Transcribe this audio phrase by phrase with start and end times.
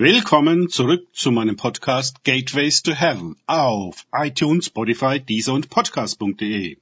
[0.00, 6.76] Willkommen zurück zu meinem Podcast Gateways to Heaven auf iTunes, Spotify, Deezer und Podcast.de.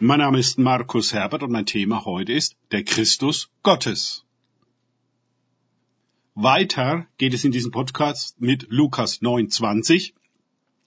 [0.00, 4.24] Mein Name ist Markus Herbert und mein Thema heute ist der Christus Gottes.
[6.34, 10.14] Weiter geht es in diesem Podcast mit Lukas 9,20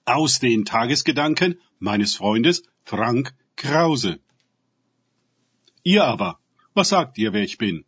[0.03, 4.19] aus den Tagesgedanken meines Freundes Frank Krause.
[5.83, 6.37] Ihr aber,
[6.73, 7.85] was sagt ihr, wer ich bin?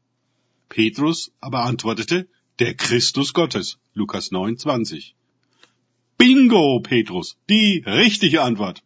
[0.70, 2.28] Petrus aber antwortete,
[2.59, 3.80] der Christus Gottes.
[3.94, 5.16] Lukas 9, 20.
[6.18, 8.84] Bingo, Petrus, die richtige Antwort.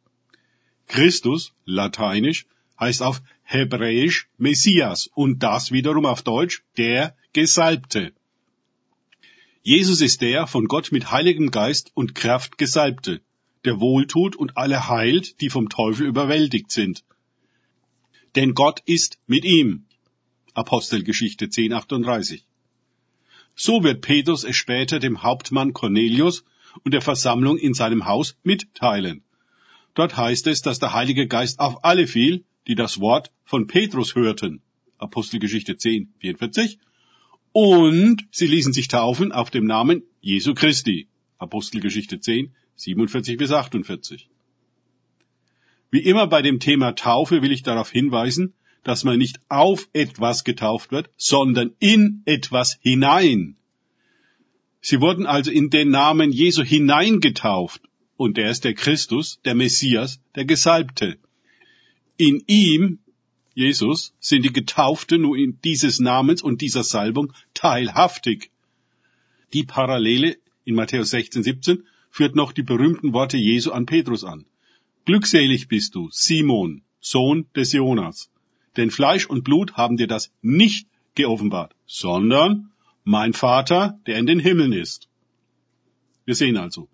[0.88, 2.46] Christus, lateinisch,
[2.80, 8.14] heißt auf Hebräisch Messias und das wiederum auf Deutsch der Gesalbte.
[9.62, 13.22] Jesus ist der von Gott mit Heiligem Geist und Kraft Gesalbte,
[13.66, 17.04] der wohltut und alle heilt, die vom Teufel überwältigt sind.
[18.36, 19.86] Denn Gott ist mit ihm.
[20.54, 22.44] Apostelgeschichte 10,38.
[23.56, 26.44] So wird Petrus es später dem Hauptmann Cornelius
[26.84, 29.24] und der Versammlung in seinem Haus mitteilen.
[29.94, 34.16] Dort heißt es, dass der Heilige Geist auf alle fiel, die das Wort von Petrus
[34.16, 34.62] hörten.
[34.98, 36.80] Apostelgeschichte 10, 44.
[37.52, 41.08] Und sie ließen sich taufen auf dem Namen Jesu Christi.
[41.38, 44.30] Apostelgeschichte 10, 47 bis 48.
[45.92, 50.44] Wie immer bei dem Thema Taufe will ich darauf hinweisen, dass man nicht auf etwas
[50.44, 53.56] getauft wird, sondern in etwas hinein.
[54.82, 57.82] Sie wurden also in den Namen Jesu hineingetauft,
[58.18, 61.18] und der ist der Christus, der Messias, der Gesalbte.
[62.18, 63.00] In ihm,
[63.56, 68.52] Jesus, sind die Getauften nur in dieses Namens und dieser Salbung teilhaftig.
[69.54, 74.46] Die Parallele in Matthäus 16, 17 führt noch die berühmten Worte Jesu an Petrus an.
[75.06, 78.33] Glückselig bist du, Simon, Sohn des Jonas
[78.78, 82.72] denn Fleisch und Blut haben dir das nicht geoffenbart, sondern
[83.04, 85.08] mein Vater, der in den Himmeln ist.
[86.26, 86.88] Wir sehen also,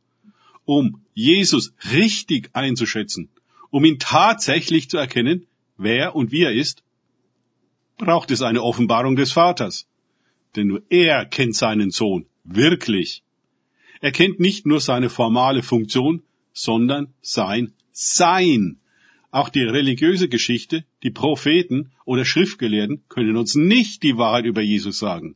[0.65, 3.29] um Jesus richtig einzuschätzen,
[3.69, 5.47] um ihn tatsächlich zu erkennen,
[5.77, 6.83] wer und wie er ist,
[7.97, 9.87] braucht es eine Offenbarung des Vaters.
[10.55, 13.23] Denn nur er kennt seinen Sohn wirklich.
[14.01, 16.23] Er kennt nicht nur seine formale Funktion,
[16.53, 18.79] sondern sein Sein.
[19.31, 24.97] Auch die religiöse Geschichte, die Propheten oder Schriftgelehrten können uns nicht die Wahrheit über Jesus
[24.97, 25.35] sagen.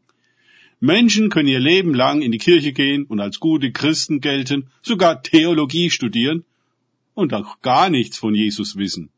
[0.80, 5.22] Menschen können ihr Leben lang in die Kirche gehen und als gute Christen gelten, sogar
[5.22, 6.44] Theologie studieren
[7.14, 9.10] und auch gar nichts von Jesus wissen.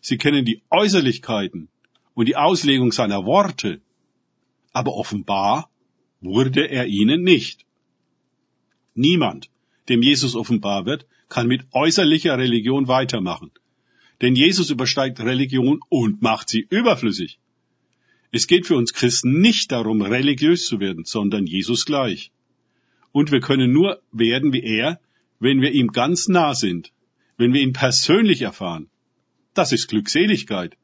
[0.00, 1.68] Sie kennen die Äußerlichkeiten
[2.14, 3.80] und die Auslegung seiner Worte,
[4.72, 5.70] aber offenbar
[6.20, 7.64] wurde er ihnen nicht.
[8.94, 9.50] Niemand,
[9.88, 13.52] dem Jesus offenbar wird, kann mit äußerlicher Religion weitermachen.
[14.24, 17.38] Denn Jesus übersteigt Religion und macht sie überflüssig.
[18.32, 22.30] Es geht für uns Christen nicht darum, religiös zu werden, sondern Jesus gleich.
[23.12, 24.98] Und wir können nur werden wie er,
[25.40, 26.90] wenn wir ihm ganz nah sind,
[27.36, 28.88] wenn wir ihn persönlich erfahren.
[29.52, 30.74] Das ist Glückseligkeit,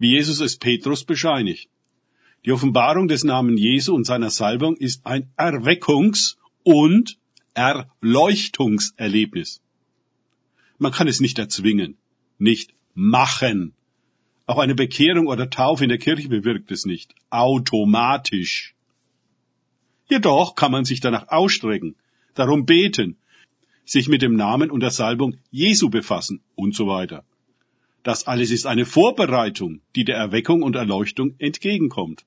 [0.00, 1.68] wie Jesus es Petrus bescheinigt.
[2.44, 7.16] Die Offenbarung des Namen Jesu und seiner Salbung ist ein Erweckungs- und
[7.54, 9.60] Erleuchtungserlebnis.
[10.78, 11.96] Man kann es nicht erzwingen
[12.42, 13.72] nicht machen.
[14.46, 17.14] Auch eine Bekehrung oder Taufe in der Kirche bewirkt es nicht.
[17.30, 18.74] Automatisch.
[20.10, 21.94] Jedoch kann man sich danach ausstrecken,
[22.34, 23.16] darum beten,
[23.84, 27.24] sich mit dem Namen und der Salbung Jesu befassen und so weiter.
[28.02, 32.24] Das alles ist eine Vorbereitung, die der Erweckung und Erleuchtung entgegenkommt.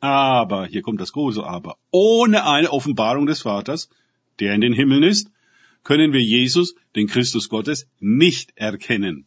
[0.00, 3.90] Aber, hier kommt das große Aber, ohne eine Offenbarung des Vaters,
[4.38, 5.30] der in den Himmeln ist,
[5.84, 9.26] können wir Jesus, den Christus Gottes, nicht erkennen.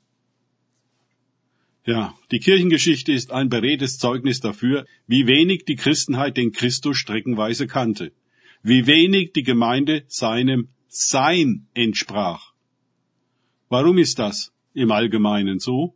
[1.83, 7.65] Ja, die Kirchengeschichte ist ein beredtes Zeugnis dafür, wie wenig die Christenheit den Christus streckenweise
[7.65, 8.11] kannte,
[8.61, 12.51] wie wenig die Gemeinde seinem Sein entsprach.
[13.69, 15.95] Warum ist das im Allgemeinen so?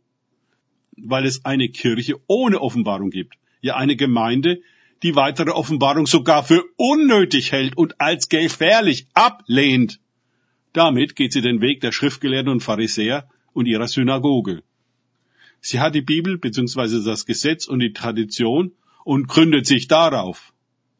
[0.96, 4.62] Weil es eine Kirche ohne Offenbarung gibt, ja eine Gemeinde,
[5.02, 10.00] die weitere Offenbarung sogar für unnötig hält und als gefährlich ablehnt.
[10.76, 14.62] Damit geht sie den Weg der Schriftgelehrten und Pharisäer und ihrer Synagoge.
[15.62, 17.02] Sie hat die Bibel bzw.
[17.02, 20.52] das Gesetz und die Tradition und gründet sich darauf.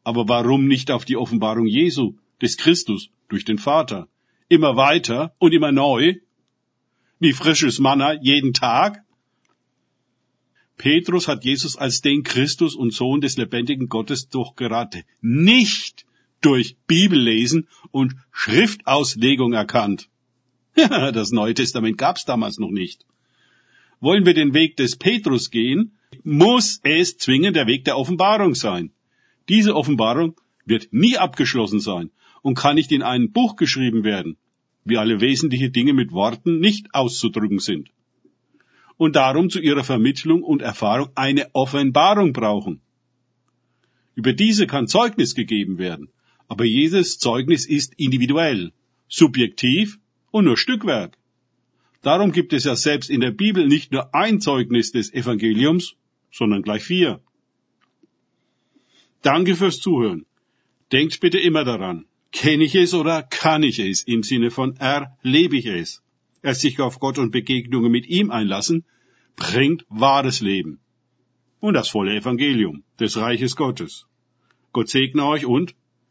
[0.03, 4.07] Aber warum nicht auf die Offenbarung Jesu, des Christus, durch den Vater?
[4.49, 6.15] Immer weiter und immer neu?
[7.19, 9.03] Wie frisches Manna jeden Tag?
[10.77, 16.07] Petrus hat Jesus als den Christus und Sohn des lebendigen Gottes doch gerade nicht
[16.41, 20.09] durch Bibellesen und Schriftauslegung erkannt.
[20.75, 23.05] das Neue Testament gab's damals noch nicht.
[23.99, 28.91] Wollen wir den Weg des Petrus gehen, muss es zwingend der Weg der Offenbarung sein.
[29.49, 30.35] Diese Offenbarung
[30.65, 32.11] wird nie abgeschlossen sein
[32.41, 34.37] und kann nicht in ein Buch geschrieben werden,
[34.85, 37.89] wie alle wesentliche Dinge mit Worten nicht auszudrücken sind.
[38.97, 42.81] Und darum zu ihrer Vermittlung und Erfahrung eine Offenbarung brauchen.
[44.15, 46.09] Über diese kann Zeugnis gegeben werden,
[46.47, 48.71] aber jedes Zeugnis ist individuell,
[49.07, 49.99] subjektiv
[50.31, 51.17] und nur Stückwerk.
[52.01, 55.95] Darum gibt es ja selbst in der Bibel nicht nur ein Zeugnis des Evangeliums,
[56.31, 57.21] sondern gleich vier.
[59.21, 60.25] Danke fürs Zuhören.
[60.91, 65.57] Denkt bitte immer daran, kenne ich es oder kann ich es im Sinne von erlebe
[65.57, 66.01] ich es.
[66.43, 68.85] Erst sich auf Gott und Begegnungen mit ihm einlassen,
[69.35, 70.79] bringt wahres Leben.
[71.59, 74.05] Und das volle Evangelium des Reiches Gottes.
[74.71, 75.75] Gott segne euch und